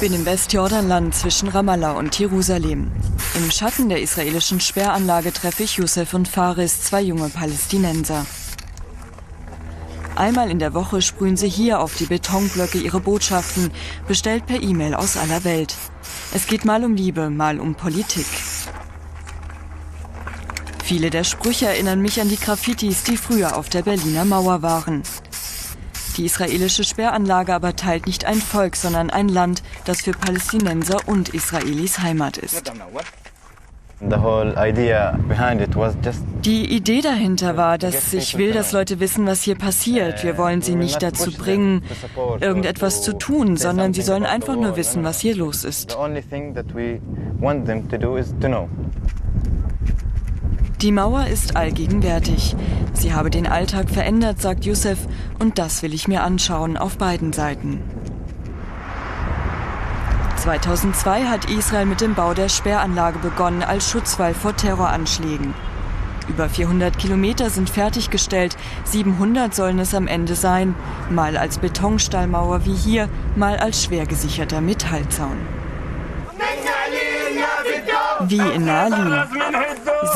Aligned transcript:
Ich 0.00 0.08
bin 0.08 0.14
im 0.14 0.26
Westjordanland 0.26 1.12
zwischen 1.12 1.48
Ramallah 1.48 1.90
und 1.90 2.16
Jerusalem. 2.16 2.92
Im 3.34 3.50
Schatten 3.50 3.88
der 3.88 4.00
israelischen 4.00 4.60
Sperranlage 4.60 5.32
treffe 5.32 5.64
ich 5.64 5.76
Youssef 5.76 6.14
und 6.14 6.28
Faris, 6.28 6.82
zwei 6.82 7.02
junge 7.02 7.28
Palästinenser. 7.30 8.24
Einmal 10.14 10.52
in 10.52 10.60
der 10.60 10.72
Woche 10.72 11.02
sprühen 11.02 11.36
sie 11.36 11.48
hier 11.48 11.80
auf 11.80 11.96
die 11.96 12.06
Betonblöcke 12.06 12.78
ihre 12.78 13.00
Botschaften, 13.00 13.72
bestellt 14.06 14.46
per 14.46 14.62
E-Mail 14.62 14.94
aus 14.94 15.16
aller 15.16 15.42
Welt. 15.42 15.74
Es 16.32 16.46
geht 16.46 16.64
mal 16.64 16.84
um 16.84 16.94
Liebe, 16.94 17.28
mal 17.28 17.58
um 17.58 17.74
Politik. 17.74 18.28
Viele 20.84 21.10
der 21.10 21.24
Sprüche 21.24 21.66
erinnern 21.66 22.00
mich 22.00 22.20
an 22.20 22.28
die 22.28 22.38
Graffitis, 22.38 23.02
die 23.02 23.16
früher 23.16 23.56
auf 23.56 23.68
der 23.68 23.82
Berliner 23.82 24.24
Mauer 24.24 24.62
waren. 24.62 25.02
Die 26.18 26.24
israelische 26.24 26.82
Sperranlage 26.82 27.54
aber 27.54 27.76
teilt 27.76 28.06
nicht 28.06 28.24
ein 28.24 28.38
Volk, 28.38 28.74
sondern 28.74 29.08
ein 29.08 29.28
Land, 29.28 29.62
das 29.84 30.02
für 30.02 30.10
Palästinenser 30.10 30.98
und 31.06 31.28
Israelis 31.28 32.00
Heimat 32.00 32.38
ist. 32.38 32.72
Die 36.44 36.76
Idee 36.76 37.00
dahinter 37.00 37.56
war, 37.56 37.78
dass 37.78 38.12
ich 38.12 38.38
will, 38.38 38.52
dass 38.52 38.72
Leute 38.72 39.00
wissen, 39.00 39.26
was 39.26 39.42
hier 39.42 39.56
passiert. 39.56 40.22
Wir 40.22 40.38
wollen 40.38 40.62
sie 40.62 40.74
nicht 40.74 41.02
dazu 41.02 41.32
bringen, 41.32 41.82
irgendetwas 42.40 43.02
zu 43.02 43.12
tun, 43.16 43.56
sondern 43.56 43.94
sie 43.94 44.02
sollen 44.02 44.24
einfach 44.24 44.56
nur 44.56 44.76
wissen, 44.76 45.04
was 45.04 45.20
hier 45.20 45.36
los 45.36 45.64
ist. 45.64 45.96
Die 50.80 50.92
Mauer 50.92 51.26
ist 51.26 51.56
allgegenwärtig. 51.56 52.54
Sie 52.92 53.12
habe 53.12 53.30
den 53.30 53.48
Alltag 53.48 53.90
verändert, 53.90 54.40
sagt 54.40 54.64
Youssef, 54.64 54.98
und 55.40 55.58
das 55.58 55.82
will 55.82 55.92
ich 55.92 56.06
mir 56.06 56.22
anschauen 56.22 56.76
auf 56.76 56.98
beiden 56.98 57.32
Seiten. 57.32 57.82
2002 60.36 61.24
hat 61.24 61.50
Israel 61.50 61.84
mit 61.84 62.00
dem 62.00 62.14
Bau 62.14 62.32
der 62.32 62.48
Sperranlage 62.48 63.18
begonnen 63.18 63.64
als 63.64 63.90
Schutzwall 63.90 64.34
vor 64.34 64.54
Terroranschlägen. 64.54 65.52
Über 66.28 66.48
400 66.48 66.96
Kilometer 66.96 67.50
sind 67.50 67.70
fertiggestellt, 67.70 68.56
700 68.84 69.52
sollen 69.52 69.80
es 69.80 69.94
am 69.96 70.06
Ende 70.06 70.36
sein, 70.36 70.76
mal 71.10 71.36
als 71.36 71.58
Betonstallmauer 71.58 72.66
wie 72.66 72.74
hier, 72.74 73.08
mal 73.34 73.56
als 73.56 73.82
schwer 73.82 74.06
gesicherter 74.06 74.60
Metallzaun. 74.60 75.38
Wie 78.26 78.38
in 78.38 78.64
Nalin. 78.64 79.22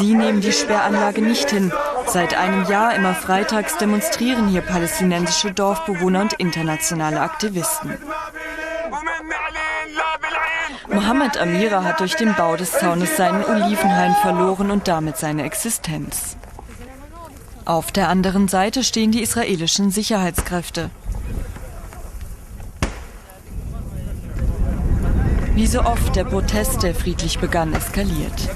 Sie 0.02 0.14
nehmen 0.14 0.40
die 0.40 0.50
Sperranlage 0.50 1.22
nicht 1.22 1.50
hin. 1.50 1.70
Seit 2.08 2.36
einem 2.36 2.64
Jahr 2.64 2.92
immer 2.96 3.14
freitags 3.14 3.76
demonstrieren 3.78 4.48
hier 4.48 4.60
palästinensische 4.60 5.52
Dorfbewohner 5.52 6.22
und 6.22 6.32
internationale 6.32 7.20
Aktivisten. 7.20 7.96
Mohammed 10.88 11.38
Amira 11.38 11.84
hat 11.84 12.00
durch 12.00 12.16
den 12.16 12.34
Bau 12.34 12.56
des 12.56 12.72
Zaunes 12.72 13.16
seinen 13.16 13.44
Olivenhain 13.44 14.16
verloren 14.22 14.72
und 14.72 14.88
damit 14.88 15.18
seine 15.18 15.44
Existenz. 15.44 16.36
Auf 17.64 17.92
der 17.92 18.08
anderen 18.08 18.48
Seite 18.48 18.82
stehen 18.82 19.12
die 19.12 19.22
israelischen 19.22 19.92
Sicherheitskräfte. 19.92 20.90
Wie 25.54 25.68
so 25.68 25.84
oft 25.84 26.16
der 26.16 26.24
Protest, 26.24 26.82
der 26.82 26.92
friedlich 26.92 27.38
begann, 27.38 27.72
eskaliert. 27.72 28.50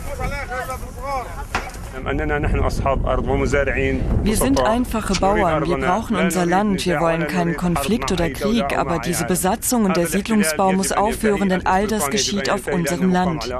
Wir 4.23 4.37
sind 4.37 4.61
einfache 4.61 5.15
Bauern, 5.15 5.67
wir 5.67 5.79
brauchen 5.79 6.17
unser 6.17 6.47
Land, 6.47 6.85
wir 6.87 7.01
wollen 7.01 7.27
keinen 7.27 7.57
Konflikt 7.57 8.13
oder 8.13 8.31
Krieg, 8.31 8.77
aber 8.77 8.99
diese 8.99 9.25
Besatzung 9.25 9.85
und 9.85 9.97
der 9.97 10.07
Siedlungsbau 10.07 10.73
muss 10.73 10.93
aufhören, 10.93 11.49
denn 11.49 11.67
all 11.67 11.87
das 11.87 12.11
geschieht 12.11 12.51
auf 12.51 12.67
unserem 12.67 13.11
Land. 13.11 13.53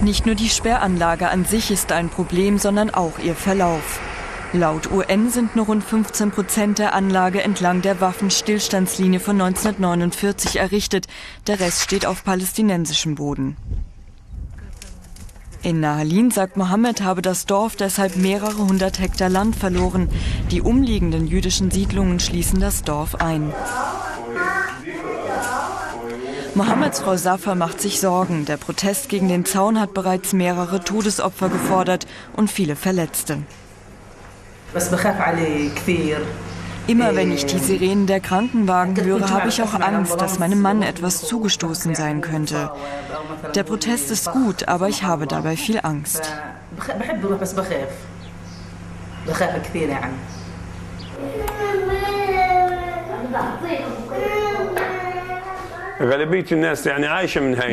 Nicht 0.00 0.26
nur 0.26 0.34
die 0.34 0.48
Sperranlage 0.48 1.28
an 1.28 1.44
sich 1.44 1.70
ist 1.70 1.92
ein 1.92 2.08
Problem, 2.08 2.58
sondern 2.58 2.90
auch 2.90 3.18
ihr 3.20 3.34
Verlauf. 3.34 4.00
Laut 4.54 4.90
UN 4.90 5.30
sind 5.30 5.56
nur 5.56 5.66
rund 5.66 5.82
15 5.82 6.30
Prozent 6.30 6.78
der 6.78 6.94
Anlage 6.94 7.42
entlang 7.42 7.80
der 7.80 8.02
Waffenstillstandslinie 8.02 9.18
von 9.18 9.40
1949 9.40 10.58
errichtet. 10.58 11.06
Der 11.46 11.58
Rest 11.58 11.82
steht 11.82 12.04
auf 12.04 12.22
palästinensischem 12.22 13.14
Boden. 13.14 13.56
In 15.64 15.78
Nahalin 15.78 16.32
sagt 16.32 16.56
Mohammed, 16.56 17.02
habe 17.02 17.22
das 17.22 17.46
Dorf 17.46 17.76
deshalb 17.76 18.16
mehrere 18.16 18.66
hundert 18.66 18.98
Hektar 18.98 19.28
Land 19.28 19.54
verloren. 19.54 20.08
Die 20.50 20.60
umliegenden 20.60 21.28
jüdischen 21.28 21.70
Siedlungen 21.70 22.18
schließen 22.18 22.58
das 22.58 22.82
Dorf 22.82 23.14
ein. 23.14 23.52
Mohammeds 26.56 27.00
Frau 27.00 27.16
Safar 27.16 27.54
macht 27.54 27.80
sich 27.80 28.00
Sorgen. 28.00 28.44
Der 28.44 28.56
Protest 28.56 29.08
gegen 29.08 29.28
den 29.28 29.44
Zaun 29.44 29.78
hat 29.80 29.94
bereits 29.94 30.32
mehrere 30.32 30.82
Todesopfer 30.82 31.48
gefordert 31.48 32.08
und 32.34 32.50
viele 32.50 32.74
Verletzte. 32.74 33.38
Immer 36.86 37.14
wenn 37.14 37.32
ich 37.32 37.46
die 37.46 37.58
Sirenen 37.58 38.06
der 38.06 38.20
Krankenwagen 38.20 39.02
höre, 39.04 39.30
habe 39.30 39.48
ich 39.48 39.62
auch 39.62 39.74
Angst, 39.74 40.20
dass 40.20 40.38
meinem 40.38 40.60
Mann 40.60 40.82
etwas 40.82 41.22
zugestoßen 41.22 41.94
sein 41.94 42.20
könnte. 42.20 42.70
Der 43.54 43.62
Protest 43.62 44.10
ist 44.10 44.30
gut, 44.32 44.68
aber 44.68 44.88
ich 44.88 45.02
habe 45.02 45.26
dabei 45.26 45.56
viel 45.56 45.78
Angst. 45.82 46.32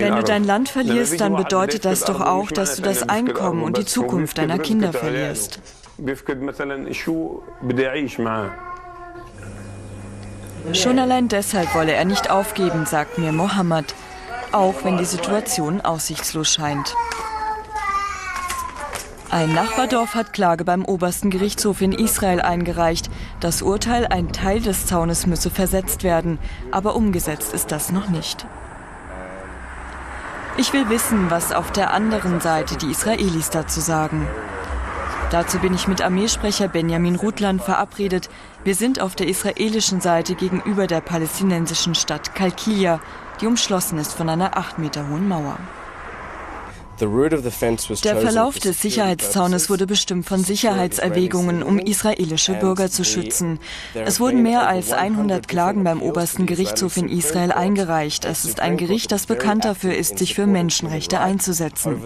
Wenn 0.02 0.16
du 0.16 0.24
dein 0.24 0.44
Land 0.44 0.70
verlierst, 0.70 1.20
dann 1.20 1.36
bedeutet 1.36 1.86
das 1.86 2.02
doch 2.02 2.22
auch, 2.22 2.52
dass 2.52 2.76
du 2.76 2.84
das 2.84 3.10
Einkommen 3.10 3.64
und 3.64 3.78
die 3.78 3.86
Zukunft 3.86 4.38
deiner 4.38 4.60
Kinder 4.60 4.94
verlierst. 4.94 5.60
Schon 10.74 11.00
allein 11.00 11.28
deshalb 11.28 11.74
wolle 11.74 11.94
er 11.94 12.06
nicht 12.06 12.30
aufgeben, 12.30 12.86
sagt 12.86 13.18
mir 13.18 13.32
Mohammed, 13.32 13.96
auch 14.52 14.76
wenn 14.84 14.98
die 14.98 15.06
Situation 15.06 15.82
aussichtslos 15.82 16.50
scheint. 16.50 16.94
Ein 19.32 19.54
Nachbardorf 19.54 20.16
hat 20.16 20.34
Klage 20.34 20.66
beim 20.66 20.84
obersten 20.86 21.30
Gerichtshof 21.30 21.82
in 21.82 21.92
Israel 21.92 22.42
eingereicht. 22.42 23.12
Das 23.40 23.62
Urteil, 23.62 24.08
ein 24.08 24.32
Teil 24.32 24.60
des 24.60 24.88
Zaunes 24.88 25.28
müsse 25.28 25.52
versetzt 25.52 26.04
werden, 26.04 26.40
aber 26.72 26.96
umgesetzt 26.96 27.54
ist 27.54 27.72
das 27.72 27.92
noch 27.92 28.10
nicht. 28.10 28.48
Ich 30.58 30.74
will 30.74 30.90
wissen, 30.90 31.30
was 31.30 31.52
auf 31.52 31.72
der 31.72 31.94
anderen 31.94 32.42
Seite 32.42 32.76
die 32.76 32.90
Israelis 32.90 33.52
dazu 33.52 33.80
sagen. 33.80 34.28
Dazu 35.32 35.60
bin 35.60 35.76
ich 35.76 35.88
mit 35.88 36.02
Armeesprecher 36.02 36.68
Benjamin 36.68 37.16
Rutland 37.16 37.62
verabredet. 37.62 38.30
Wir 38.64 38.74
sind 38.74 39.00
auf 39.00 39.16
der 39.16 39.28
israelischen 39.28 40.02
Seite 40.02 40.34
gegenüber 40.34 40.88
der 40.88 41.02
palästinensischen 41.02 41.94
Stadt 41.94 42.34
Kalkilia, 42.34 43.00
die 43.40 43.46
umschlossen 43.46 44.00
ist 44.00 44.14
von 44.14 44.28
einer 44.28 44.58
acht 44.58 44.80
Meter 44.80 45.08
hohen 45.08 45.28
Mauer. 45.28 45.60
Der 48.04 48.18
Verlauf 48.18 48.60
des 48.60 48.82
Sicherheitszaunes 48.82 49.70
wurde 49.70 49.88
bestimmt 49.88 50.26
von 50.26 50.44
Sicherheitserwägungen, 50.44 51.64
um 51.64 51.80
israelische 51.80 52.54
Bürger 52.54 52.90
zu 52.90 53.04
schützen. 53.04 53.60
Es 53.94 54.20
wurden 54.20 54.44
mehr 54.44 54.68
als 54.68 54.92
100 54.92 55.48
Klagen 55.48 55.84
beim 55.84 56.02
obersten 56.02 56.46
Gerichtshof 56.46 56.98
in 56.98 57.10
Israel 57.10 57.52
eingereicht. 57.52 58.26
Es 58.26 58.46
ist 58.46 58.60
ein 58.60 58.78
Gericht, 58.78 59.12
das 59.12 59.26
bekannt 59.26 59.66
dafür 59.66 59.96
ist, 59.96 60.18
sich 60.18 60.36
für 60.36 60.48
Menschenrechte 60.48 61.20
einzusetzen. 61.20 62.02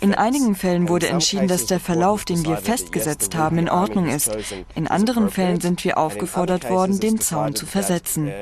In 0.00 0.14
einigen 0.14 0.54
Fällen 0.54 0.88
wurde 0.88 1.08
entschieden, 1.08 1.48
dass 1.48 1.66
der 1.66 1.80
Verlauf, 1.80 2.24
den 2.24 2.44
wir 2.44 2.56
festgesetzt 2.56 3.34
haben, 3.34 3.58
in 3.58 3.68
Ordnung 3.68 4.08
ist. 4.08 4.36
In 4.74 4.88
anderen 4.88 5.30
Fällen 5.30 5.60
sind 5.60 5.84
wir 5.84 5.98
aufgefordert 5.98 6.68
worden, 6.70 7.00
den 7.00 7.20
Zaun 7.20 7.54
zu 7.54 7.66
versetzen. 7.66 8.32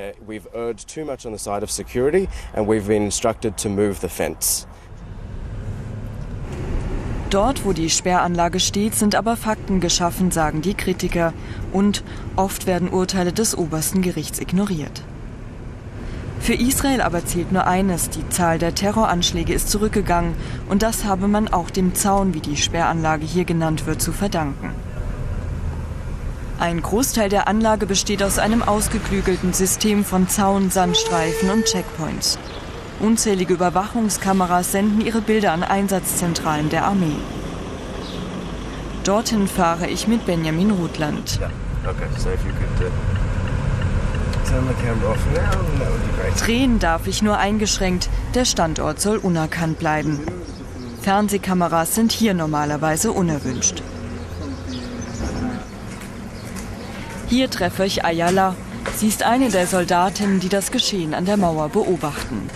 Dort, 7.32 7.64
wo 7.64 7.72
die 7.72 7.88
Sperranlage 7.88 8.60
steht, 8.60 8.94
sind 8.94 9.14
aber 9.14 9.38
Fakten 9.38 9.80
geschaffen, 9.80 10.30
sagen 10.30 10.60
die 10.60 10.74
Kritiker. 10.74 11.32
Und 11.72 12.04
oft 12.36 12.66
werden 12.66 12.90
Urteile 12.90 13.32
des 13.32 13.56
obersten 13.56 14.02
Gerichts 14.02 14.38
ignoriert. 14.38 15.00
Für 16.40 16.52
Israel 16.52 17.00
aber 17.00 17.24
zählt 17.24 17.50
nur 17.50 17.66
eines, 17.66 18.10
die 18.10 18.28
Zahl 18.28 18.58
der 18.58 18.74
Terroranschläge 18.74 19.54
ist 19.54 19.70
zurückgegangen 19.70 20.34
und 20.68 20.82
das 20.82 21.04
habe 21.04 21.26
man 21.26 21.48
auch 21.48 21.70
dem 21.70 21.94
Zaun, 21.94 22.34
wie 22.34 22.40
die 22.40 22.58
Sperranlage 22.58 23.24
hier 23.24 23.46
genannt 23.46 23.86
wird, 23.86 24.02
zu 24.02 24.12
verdanken. 24.12 24.70
Ein 26.58 26.82
Großteil 26.82 27.30
der 27.30 27.48
Anlage 27.48 27.86
besteht 27.86 28.22
aus 28.22 28.38
einem 28.38 28.62
ausgeklügelten 28.62 29.54
System 29.54 30.04
von 30.04 30.28
Zaun, 30.28 30.70
Sandstreifen 30.70 31.48
und 31.48 31.64
Checkpoints. 31.64 32.38
Unzählige 33.02 33.54
Überwachungskameras 33.54 34.70
senden 34.70 35.04
ihre 35.04 35.20
Bilder 35.20 35.52
an 35.52 35.64
Einsatzzentralen 35.64 36.68
der 36.70 36.84
Armee. 36.84 37.16
Dorthin 39.02 39.48
fahre 39.48 39.88
ich 39.88 40.06
mit 40.06 40.24
Benjamin 40.24 40.70
Rutland. 40.70 41.40
Okay, 41.84 42.06
so 42.16 42.30
if 42.30 42.38
you 42.44 42.52
could, 42.52 42.88
uh, 42.88 42.92
Drehen 46.44 46.78
darf 46.78 47.08
ich 47.08 47.22
nur 47.22 47.38
eingeschränkt, 47.38 48.08
der 48.34 48.44
Standort 48.44 49.00
soll 49.00 49.16
unerkannt 49.16 49.80
bleiben. 49.80 50.20
Fernsehkameras 51.00 51.96
sind 51.96 52.12
hier 52.12 52.34
normalerweise 52.34 53.10
unerwünscht. 53.10 53.82
Hier 57.28 57.50
treffe 57.50 57.84
ich 57.84 58.04
Ayala. 58.04 58.54
Sie 58.96 59.08
ist 59.08 59.24
eine 59.24 59.48
der 59.48 59.66
Soldatinnen, 59.66 60.38
die 60.38 60.48
das 60.48 60.70
Geschehen 60.70 61.14
an 61.14 61.24
der 61.24 61.36
Mauer 61.36 61.68
beobachten. 61.68 62.48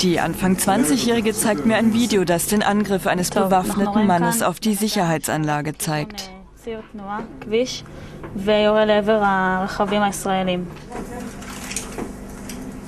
Die 0.00 0.18
Anfang 0.18 0.56
20-Jährige 0.56 1.34
zeigt 1.34 1.66
mir 1.66 1.76
ein 1.76 1.92
Video, 1.92 2.24
das 2.24 2.46
den 2.46 2.62
Angriff 2.62 3.06
eines 3.06 3.30
bewaffneten 3.30 4.06
Mannes 4.06 4.42
auf 4.42 4.58
die 4.60 4.74
Sicherheitsanlage 4.74 5.76
zeigt. 5.76 6.30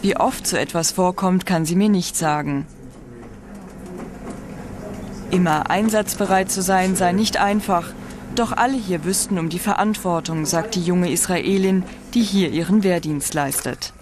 Wie 0.02 0.16
oft 0.16 0.46
so 0.46 0.56
etwas 0.56 0.92
vorkommt, 0.92 1.46
kann 1.46 1.64
sie 1.64 1.76
mir 1.76 1.88
nicht 1.88 2.16
sagen. 2.16 2.66
Immer 5.30 5.70
einsatzbereit 5.70 6.50
zu 6.50 6.60
sein 6.60 6.96
sei 6.96 7.12
nicht 7.12 7.36
einfach. 7.38 7.88
Doch 8.34 8.52
alle 8.52 8.76
hier 8.76 9.04
wüssten 9.04 9.38
um 9.38 9.48
die 9.48 9.58
Verantwortung, 9.58 10.46
sagt 10.46 10.74
die 10.74 10.82
junge 10.82 11.10
Israelin, 11.10 11.84
die 12.14 12.22
hier 12.22 12.50
ihren 12.50 12.82
Wehrdienst 12.82 13.34
leistet. 13.34 13.92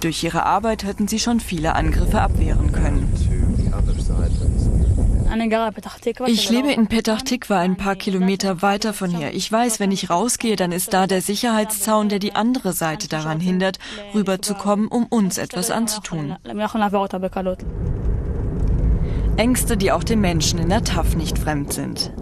Durch 0.00 0.22
ihre 0.22 0.46
Arbeit 0.46 0.84
hätten 0.84 1.08
sie 1.08 1.18
schon 1.18 1.40
viele 1.40 1.74
Angriffe 1.74 2.20
abwehren 2.20 2.72
können. 2.72 3.12
Ich 6.26 6.50
lebe 6.50 6.72
in 6.72 6.86
Petach 6.86 7.22
Tikva, 7.22 7.58
ein 7.58 7.76
paar 7.76 7.96
Kilometer 7.96 8.62
weiter 8.62 8.94
von 8.94 9.10
hier. 9.10 9.34
Ich 9.34 9.50
weiß, 9.50 9.78
wenn 9.78 9.92
ich 9.92 10.08
rausgehe, 10.08 10.56
dann 10.56 10.72
ist 10.72 10.92
da 10.94 11.06
der 11.06 11.20
Sicherheitszaun, 11.20 12.08
der 12.08 12.18
die 12.18 12.34
andere 12.34 12.72
Seite 12.72 13.08
daran 13.08 13.40
hindert, 13.40 13.78
rüberzukommen, 14.14 14.88
um 14.88 15.04
uns 15.06 15.36
etwas 15.36 15.70
anzutun. 15.70 16.36
Ängste, 19.36 19.76
die 19.76 19.92
auch 19.92 20.02
den 20.04 20.20
Menschen 20.20 20.58
in 20.58 20.68
der 20.68 20.82
Taf 20.82 21.14
nicht 21.14 21.38
fremd 21.38 21.72
sind. 21.72 22.12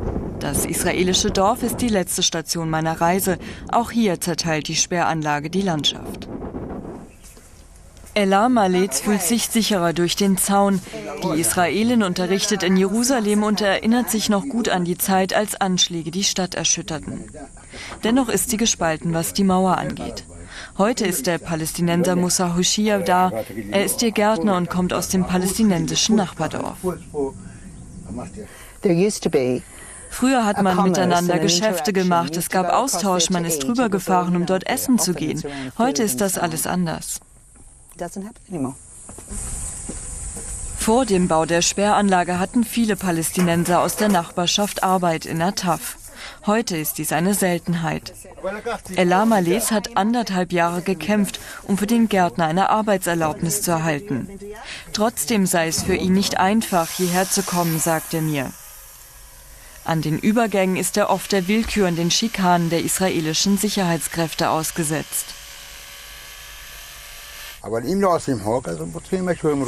Das 0.40 0.67
israelische 0.67 1.31
Dorf 1.31 1.62
ist 1.62 1.81
die 1.81 1.88
letzte 1.88 2.23
Station 2.23 2.69
meiner 2.69 3.00
Reise. 3.00 3.38
Auch 3.73 3.90
hier 3.90 4.20
zerteilt 4.20 4.69
die 4.69 4.76
Sperranlage 4.76 5.49
die 5.49 5.62
Landschaft. 5.62 6.28
Elah 8.17 8.49
Maletz 8.49 9.01
fühlt 9.01 9.21
sich 9.21 9.49
sicherer 9.49 9.93
durch 9.93 10.17
den 10.17 10.39
Zaun. 10.39 10.81
Die 11.23 11.39
Israelin 11.39 12.03
unterrichtet 12.03 12.63
in 12.63 12.79
Jerusalem 12.79 13.43
und 13.43 13.61
erinnert 13.61 14.11
sich 14.11 14.31
noch 14.31 14.49
gut 14.49 14.71
an 14.71 14.87
die 14.87 14.97
Zeit, 14.97 15.35
als 15.35 15.61
Anschläge 15.61 16.11
die 16.11 16.25
Stadt 16.25 16.55
erschütterten. 16.55 17.31
Dennoch 18.05 18.31
ist 18.31 18.49
sie 18.49 18.57
gespalten, 18.57 19.13
was 19.13 19.35
die 19.35 19.45
Mauer 19.45 19.77
angeht. 19.77 20.25
Heute 20.79 21.05
ist 21.05 21.27
der 21.27 21.37
Palästinenser 21.37 22.17
Musa 22.17 22.57
Hushia 22.57 23.01
da. 23.01 23.33
Er 23.71 23.85
ist 23.85 24.01
ihr 24.01 24.13
Gärtner 24.13 24.57
und 24.57 24.71
kommt 24.71 24.95
aus 24.95 25.11
dem 25.11 25.27
palästinensischen 25.27 26.17
Nachbardorf. 26.17 26.79
Früher 30.09 30.47
hat 30.47 30.62
man 30.62 30.83
miteinander 30.83 31.39
Geschäfte 31.39 31.93
gemacht, 31.93 32.39
es 32.39 32.49
gab 32.49 32.73
Austausch, 32.73 33.29
man 33.29 33.45
ist 33.45 33.62
rübergefahren, 33.67 34.37
um 34.37 34.47
dort 34.47 34.67
essen 34.67 34.99
zu 34.99 35.12
gehen. 35.12 35.43
Heute 35.77 36.03
ist 36.03 36.23
das 36.23 36.39
alles 36.39 36.67
anders. 36.67 37.21
Vor 40.79 41.07
dem 41.07 41.29
Bau 41.29 41.47
der 41.47 41.63
Sperranlage 41.63 42.39
hatten 42.39 42.65
viele 42.65 42.95
Palästinenser 42.97 43.81
aus 43.81 43.97
der 43.97 44.09
Nachbarschaft 44.09 44.83
Arbeit 44.83 45.27
in 45.27 45.43
Ataf. 45.43 45.97
Heute 46.47 46.77
ist 46.77 46.99
dies 46.99 47.13
eine 47.13 47.35
Seltenheit. 47.35 48.13
Elah 48.95 49.27
Males 49.27 49.73
hat 49.73 49.97
anderthalb 49.97 50.53
Jahre 50.53 50.83
gekämpft, 50.83 51.41
um 51.65 51.77
für 51.79 51.87
den 51.87 52.09
Gärtner 52.09 52.47
eine 52.47 52.71
Arbeitserlaubnis 52.71 53.63
zu 53.63 53.73
erhalten. 53.73 54.29
Trotzdem 54.93 55.47
sei 55.47 55.69
es 55.69 55.83
für 55.83 55.97
ihn 55.97 56.13
nicht 56.13 56.39
einfach, 56.39 56.91
hierher 56.91 57.29
zu 57.29 57.43
kommen, 57.43 57.79
sagt 57.81 58.15
er 58.15 58.23
mir. 58.23 58.53
An 59.85 60.03
den 60.03 60.19
Übergängen 60.19 60.77
ist 60.77 60.97
er 60.97 61.11
oft 61.11 61.33
der 61.33 61.49
Willkür 61.49 61.89
und 61.89 61.97
den 61.97 62.11
Schikanen 62.11 62.71
der 62.71 62.83
israelischen 62.83 63.57
Sicherheitskräfte 63.57 64.51
ausgesetzt. 64.51 65.27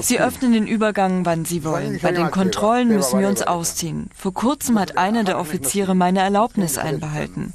Sie 0.02 0.20
öffnen 0.20 0.52
den 0.52 0.66
Übergang, 0.66 1.26
wann 1.26 1.44
Sie 1.44 1.64
wollen. 1.64 1.98
Bei 2.00 2.12
den 2.12 2.30
Kontrollen 2.30 2.88
müssen 2.88 3.20
wir 3.20 3.28
uns 3.28 3.42
ausziehen. 3.42 4.10
Vor 4.16 4.34
kurzem 4.34 4.78
hat 4.78 4.98
einer 4.98 5.24
der 5.24 5.38
Offiziere 5.38 5.94
meine 5.94 6.20
Erlaubnis 6.20 6.78
einbehalten. 6.78 7.52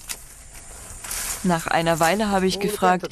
Nach 1.44 1.68
einer 1.68 2.00
Weile 2.00 2.30
habe 2.30 2.48
ich 2.48 2.60
gefragt, 2.60 3.10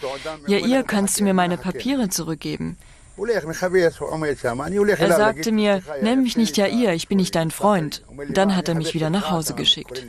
ja, 0.48 0.58
ihr 0.58 0.84
kannst 0.84 1.20
du 1.20 1.24
mir 1.24 1.34
meine 1.34 1.58
Papiere 1.58 2.10
zurückgeben. 2.10 2.78
Er 3.18 5.18
sagte 5.18 5.52
mir, 5.52 5.82
nenn 6.02 6.24
mich 6.24 6.38
nicht 6.38 6.58
Jair, 6.58 6.94
ich 6.94 7.08
bin 7.08 7.18
nicht 7.18 7.36
dein 7.36 7.52
Freund. 7.52 8.04
Dann 8.30 8.56
hat 8.56 8.70
er 8.70 8.76
mich 8.76 8.94
wieder 8.94 9.10
nach 9.10 9.30
Hause 9.30 9.54
geschickt. 9.54 10.04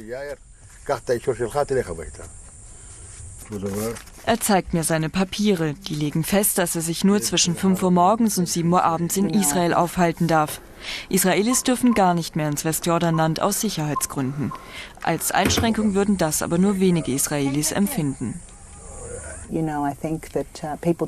Er 4.25 4.39
zeigt 4.39 4.73
mir 4.73 4.85
seine 4.85 5.09
Papiere. 5.09 5.75
Die 5.89 5.95
legen 5.95 6.23
fest, 6.23 6.59
dass 6.59 6.77
er 6.77 6.83
sich 6.83 7.03
nur 7.03 7.21
zwischen 7.21 7.57
5 7.57 7.83
Uhr 7.83 7.91
morgens 7.91 8.39
und 8.39 8.49
7 8.49 8.73
Uhr 8.73 8.85
abends 8.85 9.17
in 9.17 9.31
Israel 9.31 9.75
aufhalten 9.75 10.29
darf. 10.29 10.61
Israelis 11.09 11.65
dürfen 11.65 11.95
gar 11.95 12.15
nicht 12.15 12.37
mehr 12.37 12.49
ins 12.49 12.65
Westjordanland 12.65 13.41
aus 13.41 13.61
Sicherheitsgründen. 13.61 14.53
Als 15.03 15.33
Einschränkung 15.33 15.95
würden 15.95 16.19
das 16.19 16.43
aber 16.43 16.59
nur 16.59 16.79
wenige 16.79 17.13
Israelis 17.13 17.73
empfinden. 17.73 18.41
Uh, 19.53 19.87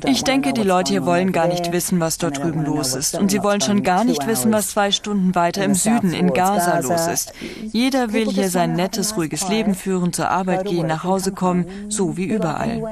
ich 0.05 0.23
denke, 0.23 0.53
die 0.53 0.61
Leute 0.61 0.91
hier 0.93 1.05
wollen 1.05 1.31
gar 1.31 1.47
nicht 1.47 1.71
wissen, 1.71 1.99
was 1.99 2.19
dort 2.19 2.37
drüben 2.37 2.63
los 2.63 2.93
ist. 2.93 3.17
Und 3.17 3.31
sie 3.31 3.41
wollen 3.41 3.59
schon 3.59 3.81
gar 3.81 4.03
nicht 4.03 4.27
wissen, 4.27 4.53
was 4.53 4.69
zwei 4.69 4.91
Stunden 4.91 5.33
weiter 5.33 5.63
im 5.63 5.73
Süden 5.73 6.13
in 6.13 6.31
Gaza 6.31 6.79
los 6.79 7.07
ist. 7.07 7.33
Jeder 7.71 8.13
will 8.13 8.29
hier 8.29 8.49
sein 8.49 8.73
nettes, 8.73 9.17
ruhiges 9.17 9.49
Leben 9.49 9.73
führen, 9.73 10.13
zur 10.13 10.29
Arbeit 10.29 10.65
gehen, 10.65 10.85
nach 10.85 11.03
Hause 11.03 11.31
kommen, 11.31 11.65
so 11.89 12.17
wie 12.17 12.25
überall. 12.25 12.83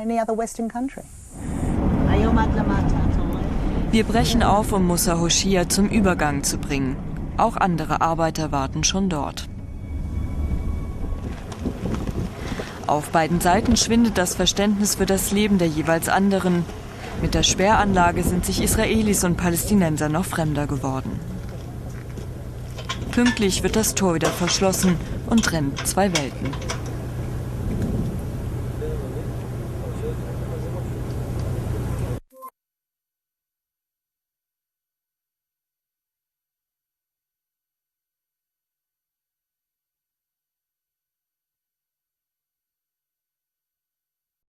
Wir 3.91 4.03
brechen 4.05 4.41
auf, 4.41 4.71
um 4.71 4.87
Musa 4.87 5.19
Hoshia 5.19 5.69
zum 5.69 5.87
Übergang 5.87 6.43
zu 6.43 6.57
bringen. 6.57 6.95
Auch 7.37 7.57
andere 7.57 8.01
Arbeiter 8.01 8.51
warten 8.51 8.83
schon 8.83 9.07
dort. 9.09 9.47
Auf 12.85 13.09
beiden 13.09 13.39
Seiten 13.39 13.77
schwindet 13.77 14.17
das 14.17 14.35
Verständnis 14.35 14.95
für 14.95 15.05
das 15.05 15.31
Leben 15.31 15.57
der 15.57 15.67
jeweils 15.67 16.09
anderen. 16.09 16.65
Mit 17.21 17.33
der 17.33 17.43
Sperranlage 17.43 18.23
sind 18.23 18.45
sich 18.45 18.61
Israelis 18.61 19.23
und 19.23 19.37
Palästinenser 19.37 20.09
noch 20.09 20.25
fremder 20.25 20.67
geworden. 20.67 21.19
Pünktlich 23.11 23.63
wird 23.63 23.75
das 23.75 23.95
Tor 23.95 24.15
wieder 24.15 24.29
verschlossen 24.29 24.97
und 25.27 25.45
trennt 25.45 25.87
zwei 25.87 26.11
Welten. 26.17 26.49